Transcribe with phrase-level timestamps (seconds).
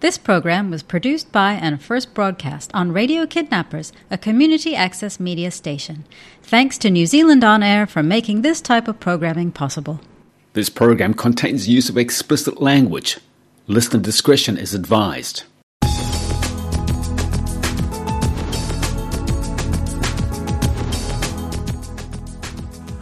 [0.00, 5.50] This program was produced by and first broadcast on Radio Kidnappers, a community access media
[5.50, 6.06] station.
[6.42, 10.00] Thanks to New Zealand On Air for making this type of programming possible.
[10.54, 13.18] This program contains use of explicit language.
[13.66, 15.42] Listener discretion is advised.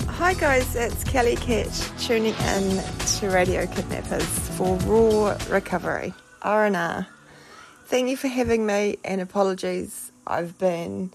[0.09, 2.83] Hi guys, it's Kelly Kat tuning in
[3.19, 4.27] to Radio Kidnappers
[4.57, 6.13] for Raw Recovery.
[6.43, 7.07] R&R.
[7.87, 10.13] Thank you for having me and apologies.
[10.27, 11.11] I've been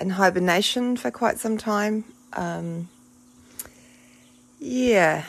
[0.00, 2.04] in hibernation for quite some time.
[2.32, 2.88] Um,
[4.60, 5.24] yeah,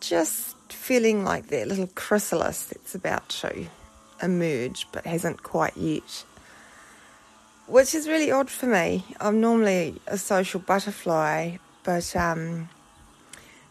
[0.00, 3.66] just feeling like that little chrysalis that's about to
[4.22, 6.24] emerge but hasn't quite yet.
[7.66, 9.04] Which is really odd for me.
[9.20, 12.68] I'm normally a social butterfly, but um,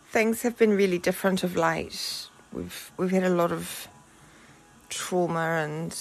[0.09, 2.28] things have been really different of late.
[2.54, 3.88] We've we've had a lot of
[4.90, 5.96] trauma and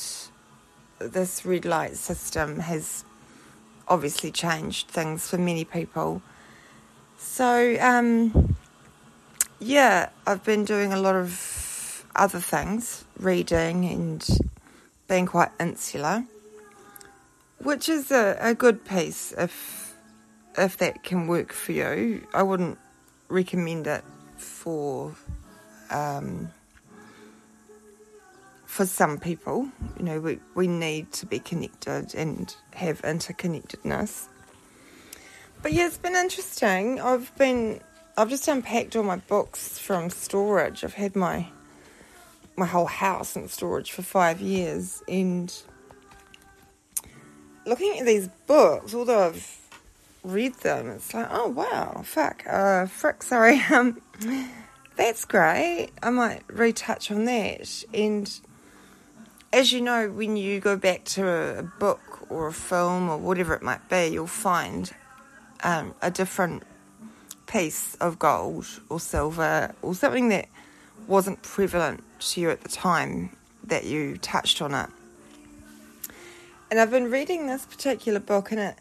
[0.98, 3.04] this red light system has
[3.86, 6.22] obviously changed things for many people.
[7.16, 8.56] So, um,
[9.58, 14.26] yeah, I've been doing a lot of other things, reading and
[15.08, 16.24] being quite insular,
[17.58, 19.94] which is a, a good piece if
[20.56, 22.26] if that can work for you.
[22.34, 22.78] I wouldn't
[23.28, 24.04] recommend it
[24.36, 25.14] for
[25.90, 26.50] um,
[28.78, 34.28] for some people, you know, we, we need to be connected and have interconnectedness.
[35.62, 37.00] But yeah, it's been interesting.
[37.00, 37.80] I've been
[38.16, 40.84] I've just unpacked all my books from storage.
[40.84, 41.48] I've had my
[42.56, 45.52] my whole house in storage for five years and
[47.66, 49.58] looking at these books, although I've
[50.22, 54.00] read them, it's like, oh wow, fuck, uh frick, sorry, um
[54.94, 55.88] that's great.
[56.00, 58.40] I might retouch on that and
[59.52, 63.54] as you know, when you go back to a, book or a film or whatever
[63.54, 64.92] it might be, you'll find
[65.64, 66.62] um, a different
[67.46, 70.48] piece of gold or silver or something that
[71.06, 73.30] wasn't prevalent to you at the time
[73.64, 74.90] that you touched on it.
[76.70, 78.76] And I've been reading this particular book, and it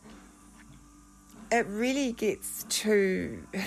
[1.50, 3.42] it really gets to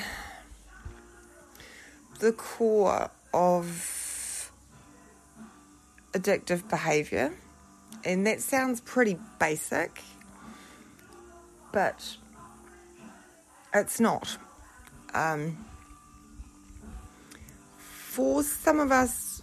[2.19, 4.00] the core of
[6.13, 7.33] addictive behavior.
[8.05, 10.01] And that sounds pretty basic,
[11.73, 12.17] but
[13.75, 14.39] it's not.
[15.13, 15.65] Um,
[17.79, 19.43] for some of us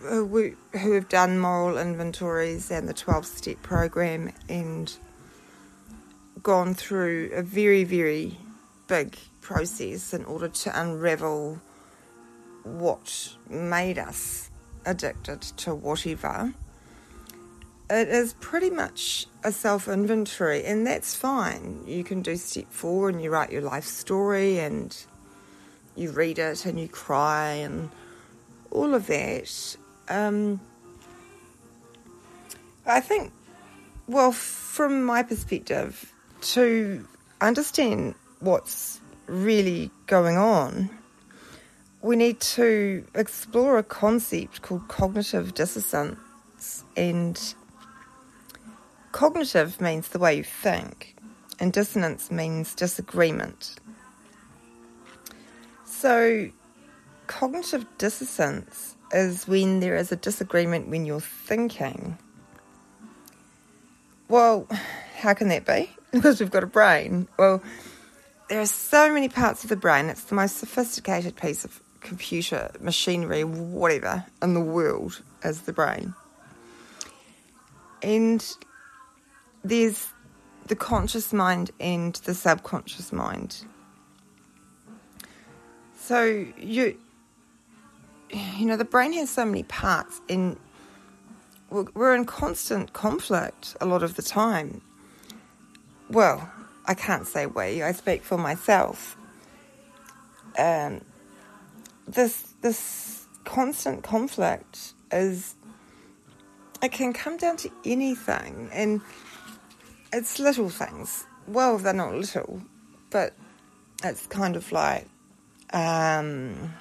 [0.00, 4.96] who, who have done moral inventories and the 12 step program and
[6.42, 8.38] gone through a very, very
[8.86, 11.60] big process in order to unravel
[12.62, 14.47] what made us
[14.88, 16.54] addicted to whatever,
[17.90, 21.84] it is pretty much a self inventory, and that's fine.
[21.86, 24.96] You can do step four and you write your life story and
[25.94, 27.90] you read it and you cry and
[28.70, 29.76] all of that.
[30.08, 30.60] Um,
[32.86, 33.32] I think,
[34.06, 37.06] well, from my perspective, to
[37.40, 40.90] understand what's really going on
[42.02, 46.84] we need to explore a concept called cognitive dissonance.
[46.96, 47.54] And
[49.12, 51.16] cognitive means the way you think,
[51.58, 53.76] and dissonance means disagreement.
[55.84, 56.50] So,
[57.26, 62.18] cognitive dissonance is when there is a disagreement when you're thinking.
[64.28, 64.68] Well,
[65.16, 65.90] how can that be?
[66.10, 67.28] Because we've got a brain.
[67.38, 67.62] Well,
[68.48, 70.06] there are so many parts of the brain.
[70.06, 76.14] It's the most sophisticated piece of computer, machinery, whatever in the world as the brain.
[78.02, 78.44] And
[79.64, 80.08] there's
[80.66, 83.64] the conscious mind and the subconscious mind.
[85.98, 86.96] So you
[88.30, 90.56] you know the brain has so many parts and
[91.70, 94.80] we're in constant conflict a lot of the time.
[96.08, 96.50] Well,
[96.86, 99.16] I can't say we, I speak for myself.
[100.58, 101.02] Um,
[102.08, 105.54] this this constant conflict is
[106.82, 109.00] it can come down to anything and
[110.12, 111.26] it's little things.
[111.46, 112.62] Well they're not little
[113.10, 113.34] but
[114.04, 115.06] it's kind of like
[115.72, 116.74] um,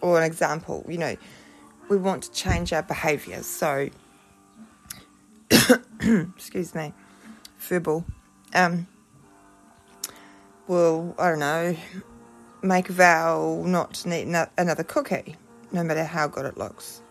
[0.00, 1.16] or an example you know
[1.88, 3.42] we want to change our behavior.
[3.42, 3.90] So
[6.00, 6.92] excuse me
[7.58, 8.04] verbal
[8.54, 8.86] um,
[10.66, 11.76] well i don't know
[12.64, 14.28] make a vow not to eat
[14.58, 15.36] another cookie,
[15.72, 17.02] no matter how good it looks.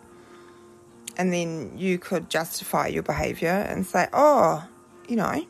[1.18, 4.68] and then you could justify your behaviour and say, oh,
[5.08, 5.46] you know,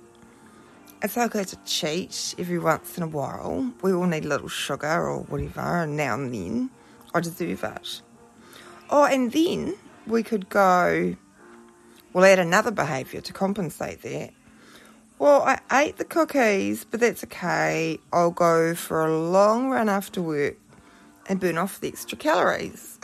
[1.02, 3.72] it's okay to cheat every once in a while.
[3.82, 6.70] We all need a little sugar or whatever, and now and then
[7.14, 8.02] I deserve it.
[8.90, 9.76] Oh, and then
[10.08, 11.16] we could go,
[12.14, 14.32] we'll add another behaviour to compensate that.
[15.24, 17.98] Well, I ate the cookies, but that's okay.
[18.12, 20.58] I'll go for a long run after work
[21.28, 23.00] and burn off the extra calories.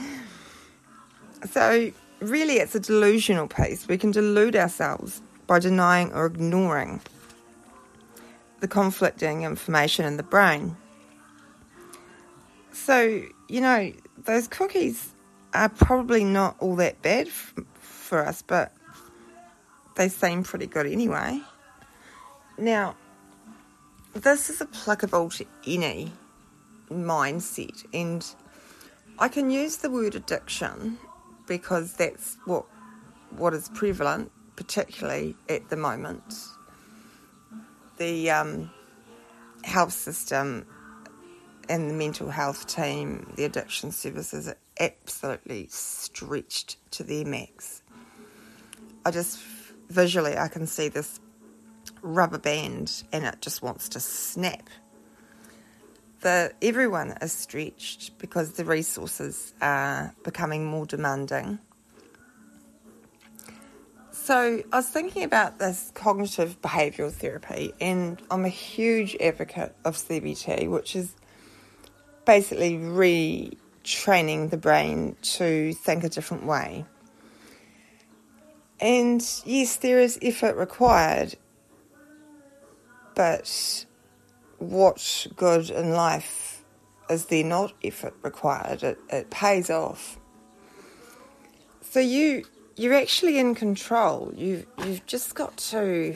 [1.50, 3.86] so, really, it's a delusional piece.
[3.86, 7.02] We can delude ourselves by denying or ignoring
[8.60, 10.78] the conflicting information in the brain.
[12.72, 13.92] So, you know,
[14.24, 15.10] those cookies
[15.52, 18.72] are probably not all that bad f- for us, but
[19.98, 21.42] they seem pretty good anyway.
[22.56, 22.96] Now,
[24.14, 26.12] this is applicable to any
[26.88, 28.24] mindset, and
[29.18, 30.98] I can use the word addiction
[31.46, 32.64] because that's what
[33.30, 36.32] what is prevalent, particularly at the moment.
[37.98, 38.70] The um,
[39.64, 40.64] health system
[41.68, 47.82] and the mental health team, the addiction services are absolutely stretched to their max.
[49.04, 49.38] I just
[49.88, 51.20] visually I can see this
[52.02, 54.68] rubber band and it just wants to snap.
[56.20, 61.60] The everyone is stretched because the resources are becoming more demanding.
[64.28, 69.96] So I was thinking about this cognitive behavioural therapy, and I'm a huge advocate of
[69.96, 71.14] CBT, which is
[72.26, 76.84] basically retraining the brain to think a different way.
[78.80, 81.34] And yes, there is effort required,
[83.14, 83.84] but
[84.58, 86.64] what good in life
[87.10, 88.82] is there not effort required?
[88.82, 90.18] It, it pays off.
[91.82, 92.44] So you
[92.76, 94.32] you're actually in control.
[94.36, 96.14] You you've just got to.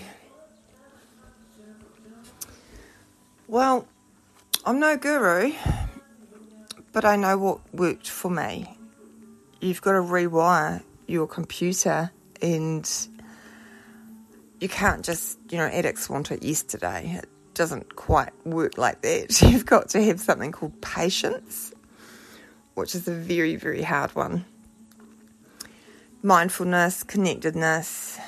[3.48, 3.86] Well,
[4.64, 5.52] I'm no guru,
[6.92, 8.78] but I know what worked for me.
[9.60, 12.12] You've got to rewire your computer,
[12.42, 13.08] and
[14.60, 17.20] you can't just you know addicts want it yesterday.
[17.22, 19.40] It doesn't quite work like that.
[19.50, 21.72] You've got to have something called patience,
[22.74, 24.44] which is a very very hard one
[26.22, 28.18] mindfulness, connectedness,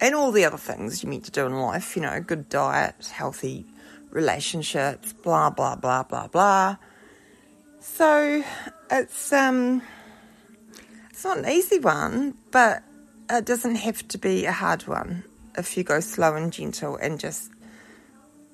[0.00, 3.10] and all the other things you need to do in life, you know, good diet,
[3.12, 3.66] healthy
[4.10, 6.76] relationships, blah blah blah blah blah.
[7.80, 8.42] So
[8.90, 9.82] it's um
[11.10, 12.82] it's not an easy one, but
[13.30, 15.24] it doesn't have to be a hard one
[15.56, 17.50] if you go slow and gentle and just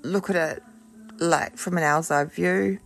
[0.02, 0.62] look at it
[1.18, 2.78] like from an owl's eye view,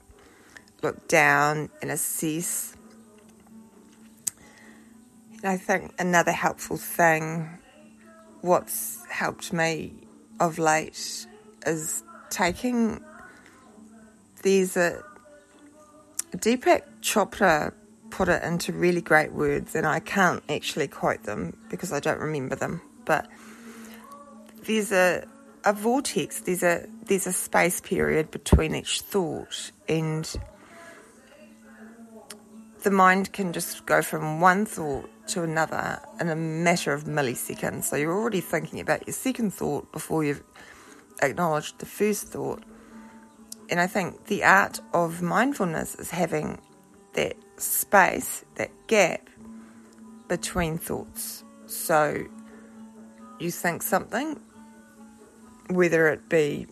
[0.82, 2.74] look down and assess
[5.44, 7.48] And I think another helpful thing,
[8.40, 9.92] what's helped me
[10.40, 11.26] of late,
[11.66, 13.04] is taking.
[14.42, 15.02] There's a uh,
[16.36, 17.72] Deepak Chopra
[18.14, 22.20] put it into really great words, and I can't actually quote them because I don't
[22.20, 22.80] remember them.
[23.04, 23.26] But
[24.62, 25.26] there's a
[25.64, 26.40] a vortex.
[26.40, 30.32] There's a there's a space period between each thought, and
[32.84, 37.82] the mind can just go from one thought to another in a matter of milliseconds.
[37.84, 40.44] So you're already thinking about your second thought before you've
[41.20, 42.62] acknowledged the first thought.
[43.70, 46.60] And I think the art of mindfulness is having
[47.14, 49.28] that space, that gap
[50.28, 51.44] between thoughts.
[51.66, 52.24] So
[53.38, 54.40] you think something,
[55.70, 56.66] whether it be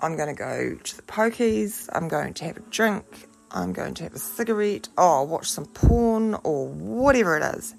[0.00, 3.94] I'm going to go to the pokies, I'm going to have a drink, I'm going
[3.94, 7.74] to have a cigarette, oh, I'll watch some porn, or whatever it is.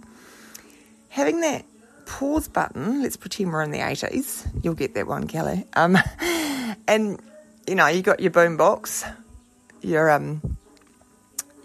[1.10, 1.66] Having that
[2.06, 5.66] pause button, let's pretend we're in the 80s, you'll get that one, Kelly.
[5.74, 5.98] Um,
[6.88, 7.20] and,
[7.68, 9.04] you know, you got your boom box,
[9.82, 10.58] your, um,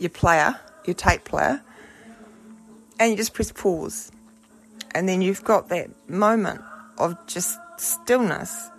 [0.00, 1.62] your player, your tape player,
[2.98, 4.10] and you just press pause.
[4.92, 6.62] And then you've got that moment
[6.98, 8.70] of just stillness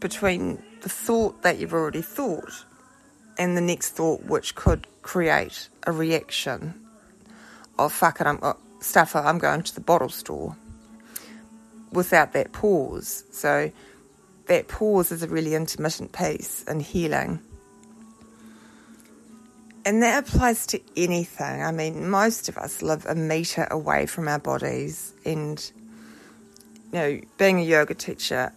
[0.00, 2.64] between the thought that you've already thought
[3.38, 6.74] and the next thought, which could create a reaction
[7.78, 10.56] of fuck it, I'm uh, oh, stuffer, I'm going to the bottle store
[11.92, 13.24] without that pause.
[13.30, 13.70] So
[14.46, 17.40] that pause is a really intermittent piece in healing.
[19.84, 21.62] And that applies to anything.
[21.62, 25.12] I mean, most of us live a metre away from our bodies.
[25.24, 25.72] And,
[26.92, 28.52] you know, being a yoga teacher,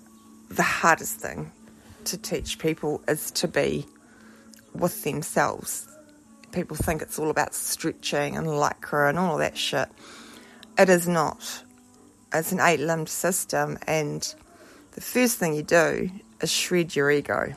[0.49, 1.51] the hardest thing
[2.05, 3.87] to teach people is to be
[4.73, 5.87] with themselves,
[6.51, 9.89] people think it's all about stretching and lycra and all of that shit.
[10.77, 11.63] It is not.
[12.33, 14.35] It's an eight limbed system, and
[14.91, 16.09] the first thing you do
[16.41, 17.53] is shred your ego.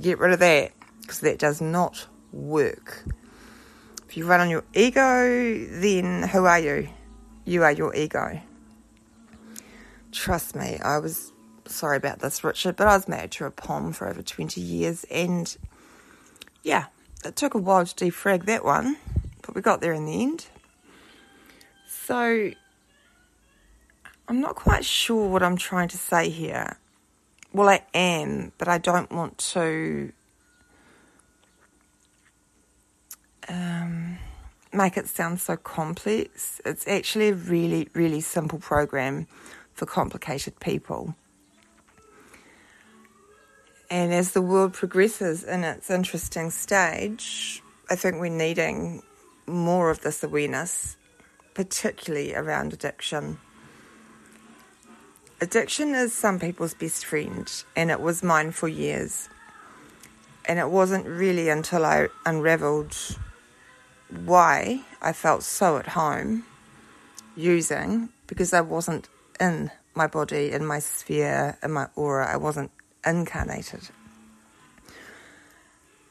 [0.00, 2.06] Get rid of that because that does not
[2.36, 3.04] work.
[4.08, 6.88] If you run on your ego, then who are you?
[7.44, 8.40] You are your ego.
[10.12, 11.32] Trust me, I was
[11.66, 15.04] sorry about this, Richard, but I was married to a pom for over 20 years,
[15.10, 15.56] and
[16.62, 16.86] yeah,
[17.24, 18.96] it took a while to defrag that one,
[19.42, 20.46] but we got there in the end.
[21.88, 22.50] So,
[24.28, 26.78] I'm not quite sure what I'm trying to say here.
[27.52, 30.12] Well, I am, but I don't want to
[34.72, 36.60] make it sound so complex.
[36.64, 39.26] It's actually a really, really simple program
[39.72, 41.14] for complicated people.
[43.90, 49.02] And as the world progresses in its interesting stage, I think we're needing
[49.46, 50.96] more of this awareness,
[51.54, 53.38] particularly around addiction.
[55.40, 59.28] Addiction is some people's best friend, and it was mine for years.
[60.46, 62.96] And it wasn't really until I unraveled
[64.18, 66.44] why I felt so at home
[67.36, 69.08] using because I wasn't
[69.40, 72.26] in my body, in my sphere, in my aura.
[72.32, 72.70] I wasn't
[73.04, 73.88] incarnated.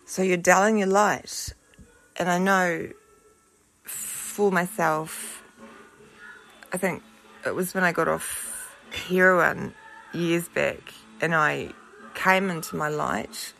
[0.05, 1.53] So you're dulling your light.
[2.17, 2.89] And I know
[3.83, 5.43] for myself,
[6.71, 7.03] I think
[7.45, 9.73] it was when I got off heroin
[10.13, 11.69] years back and I
[12.13, 13.53] came into my light.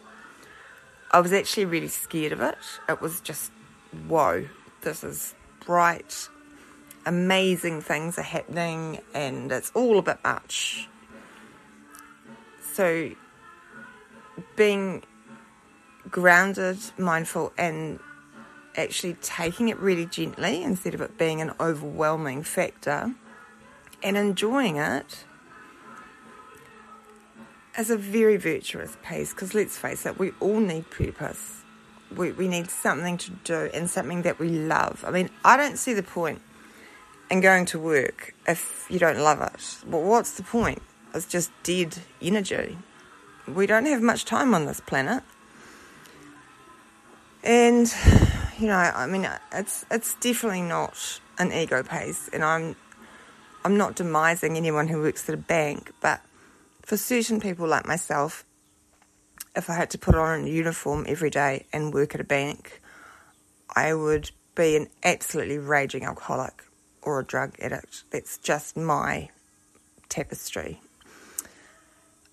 [1.11, 2.57] I was actually really scared of it.
[2.89, 3.51] It was just,
[4.07, 4.47] whoa,
[4.81, 5.35] this is
[5.65, 6.29] bright,
[7.05, 10.87] amazing things are happening, and it's all a bit much.
[12.73, 13.11] So
[14.55, 15.03] being
[16.09, 17.99] grounded, mindful, and
[18.77, 23.15] actually taking it really gently instead of it being an overwhelming factor
[24.03, 25.25] and enjoying it
[27.77, 31.64] is a very virtuous pace because let's face it, we all need purpose.
[32.15, 35.03] We, we need something to do and something that we love.
[35.07, 36.41] I mean, I don't see the point
[37.31, 39.77] in going to work if you don't love it.
[39.87, 40.81] Well, what's the point?
[41.13, 42.77] It's just dead energy
[43.47, 45.23] we don't have much time on this planet.
[47.43, 47.91] And
[48.59, 52.75] you know, I mean, it's it's definitely not an ego pace, and I'm
[53.63, 56.21] I'm not demising anyone who works at a bank, but
[56.81, 58.45] for certain people like myself,
[59.55, 62.81] if I had to put on a uniform every day and work at a bank,
[63.75, 66.63] I would be an absolutely raging alcoholic
[67.01, 68.03] or a drug addict.
[68.11, 69.29] That's just my
[70.09, 70.81] tapestry.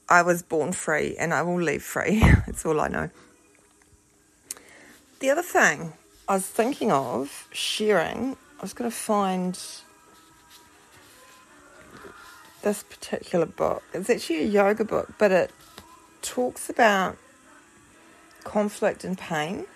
[0.09, 2.21] I was born free and I will leave free.
[2.47, 3.11] That's all I know.
[5.21, 5.93] The other thing
[6.29, 9.59] I was thinking of sharing, I was going to find
[12.62, 13.83] this particular book.
[13.93, 15.50] It's actually a yoga book, but it
[16.23, 17.19] talks about
[18.45, 19.67] conflict and pain.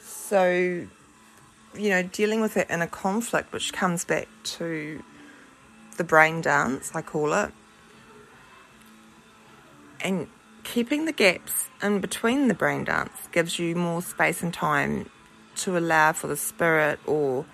[0.00, 0.86] So,
[1.74, 5.02] you know, dealing with it in a conflict, which comes back to
[5.96, 7.52] the brain dance, I call it
[10.02, 10.28] and
[10.64, 15.08] keeping the gaps in between the brain dance gives you more space and time
[15.56, 17.44] to allow for the spirit or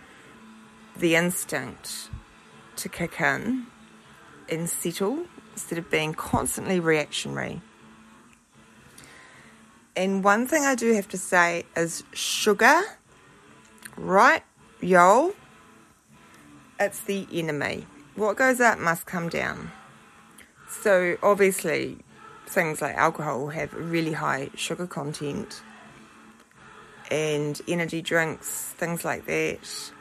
[0.97, 2.09] the instinct
[2.77, 3.67] to kick in
[4.51, 7.61] and settle instead of being constantly reactionary.
[9.97, 12.83] And one thing I do have to say is sugar,
[13.97, 14.45] right,
[14.81, 15.33] y'all?
[16.79, 17.87] It's the enemy.
[18.15, 19.73] What goes up must come down.
[20.69, 21.99] So obviously,
[22.47, 25.63] things like alcohol have really high sugar content
[27.11, 29.93] and energy drinks, things like that.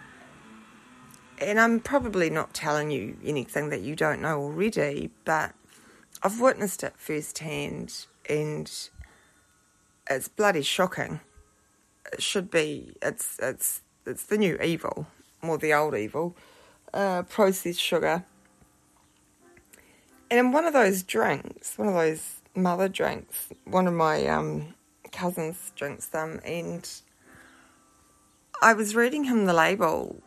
[1.39, 5.53] And I'm probably not telling you anything that you don't know already, but
[6.23, 8.71] I've witnessed it firsthand and
[10.09, 11.19] it's bloody shocking.
[12.11, 15.07] It should be it's it's it's the new evil,
[15.41, 16.35] more the old evil.
[16.93, 18.23] Uh, processed sugar.
[20.31, 24.73] And in one of those drinks, one of those mother drinks, one of my um,
[25.11, 26.89] cousins drinks them, and
[28.61, 30.21] I was reading him the label,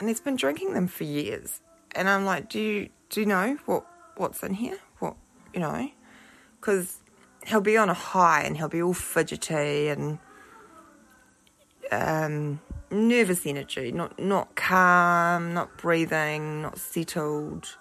[0.00, 1.60] and he's been drinking them for years.
[1.92, 4.78] And I'm like, do you do you know what what's in here?
[4.98, 5.14] What
[5.54, 5.90] you know?
[6.58, 6.98] Because
[7.46, 10.18] he'll be on a high and he'll be all fidgety and
[11.92, 17.76] um, nervous energy, not not calm, not breathing, not settled.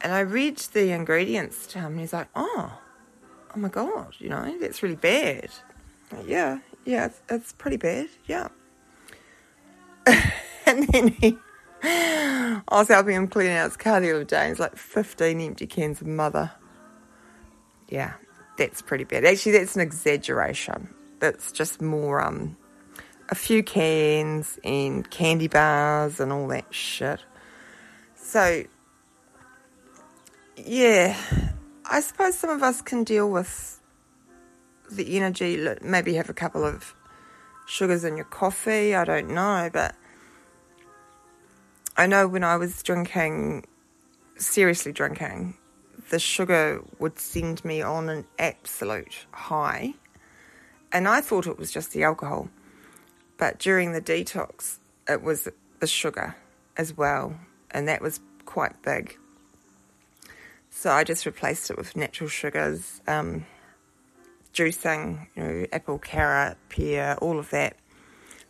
[0.00, 2.78] And I read the ingredients to him, and he's like, oh,
[3.54, 5.48] oh my God, you know, that's really bad.
[6.12, 8.08] Like, yeah, yeah, it's, it's pretty bad.
[8.26, 8.48] Yeah.
[10.76, 11.38] And then he,
[11.82, 14.48] I was helping him clean out his car the other day.
[14.48, 16.50] It's like 15 empty cans of mother.
[17.88, 18.14] Yeah,
[18.58, 19.24] that's pretty bad.
[19.24, 20.88] Actually, that's an exaggeration.
[21.20, 22.56] That's just more um,
[23.28, 27.20] a few cans and candy bars and all that shit.
[28.14, 28.64] So,
[30.56, 31.16] yeah,
[31.84, 33.80] I suppose some of us can deal with
[34.90, 36.94] the energy, maybe have a couple of
[37.66, 39.94] sugars in your coffee, I don't know, but
[41.98, 43.64] I know when I was drinking,
[44.36, 45.56] seriously drinking,
[46.10, 49.94] the sugar would send me on an absolute high.
[50.92, 52.50] And I thought it was just the alcohol.
[53.38, 55.48] But during the detox, it was
[55.80, 56.36] the sugar
[56.76, 57.34] as well.
[57.70, 59.16] And that was quite big.
[60.70, 63.46] So I just replaced it with natural sugars, um,
[64.52, 67.76] juicing, you know, apple, carrot, pear, all of that.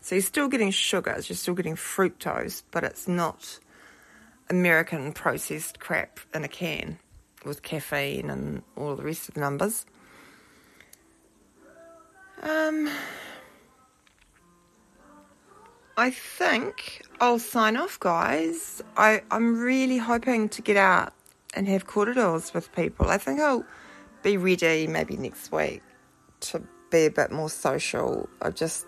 [0.07, 3.59] So you're still getting sugars, you're still getting fructose, but it's not
[4.49, 7.01] American processed crap in a can
[7.45, 9.85] with caffeine and all the rest of the numbers.
[12.41, 12.89] Um,
[15.97, 18.81] I think I'll sign off, guys.
[18.97, 21.15] I, I'm really hoping to get out
[21.53, 23.09] and have corridors with people.
[23.09, 23.65] I think I'll
[24.23, 25.83] be ready maybe next week
[26.43, 28.29] to be a bit more social.
[28.41, 28.87] I just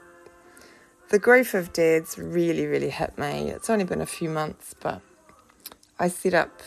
[1.10, 3.50] the grief of dad's really, really hit me.
[3.50, 5.00] It's only been a few months, but
[5.98, 6.60] I set up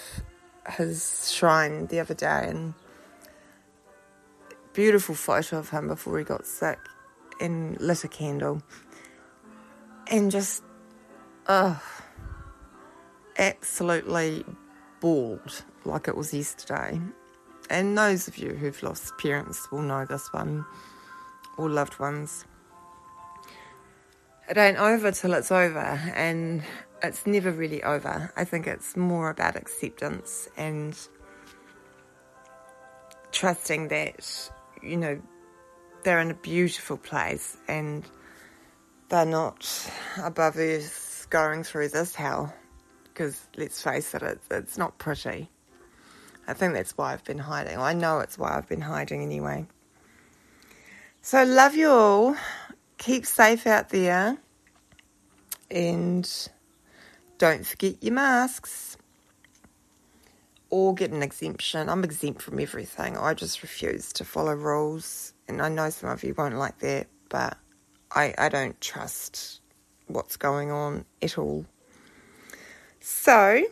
[0.77, 2.73] his shrine the other day and
[4.73, 6.79] beautiful photo of him before he got sick
[7.39, 8.61] and lit a candle
[10.07, 10.63] and just
[11.47, 11.75] uh
[13.37, 14.45] absolutely
[14.99, 16.99] bawled like it was yesterday.
[17.69, 20.65] And those of you who've lost parents will know this one
[21.57, 22.45] or loved ones
[24.51, 26.61] it ain't over till it's over, and
[27.01, 28.33] it's never really over.
[28.35, 30.97] I think it's more about acceptance and
[33.31, 34.51] trusting that,
[34.83, 35.21] you know,
[36.03, 38.03] they're in a beautiful place and
[39.07, 39.89] they're not
[40.21, 42.53] above us going through this hell.
[43.05, 45.49] Because let's face it, it's, it's not pretty.
[46.45, 47.77] I think that's why I've been hiding.
[47.77, 49.65] I know it's why I've been hiding anyway.
[51.21, 52.35] So, love you all
[53.01, 54.37] keep safe out there
[55.71, 56.49] and
[57.39, 58.95] don't forget your masks
[60.69, 61.89] or get an exemption.
[61.89, 63.17] I'm exempt from everything.
[63.17, 65.33] I just refuse to follow rules.
[65.47, 67.57] And I know some of you won't like that, but
[68.11, 69.61] I, I don't trust
[70.05, 71.65] what's going on at all.
[72.99, 73.63] So,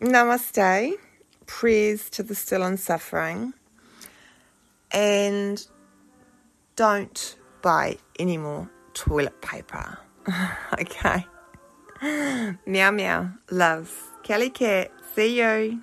[0.00, 0.94] namaste,
[1.46, 3.54] prayers to the still and suffering,
[4.92, 5.66] and
[6.76, 9.98] don't buy any more toilet paper.
[10.74, 11.26] okay.
[12.66, 13.30] meow meow.
[13.50, 13.92] Love.
[14.22, 14.92] Kelly Kat.
[15.14, 15.82] See you.